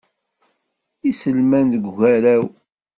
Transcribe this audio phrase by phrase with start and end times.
[1.09, 2.45] Iselman deg ugaraw.